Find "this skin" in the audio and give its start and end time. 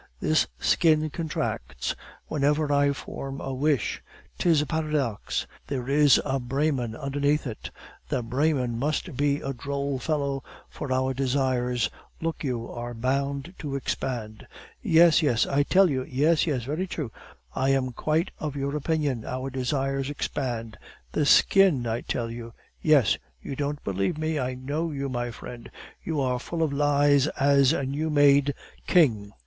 0.19-1.11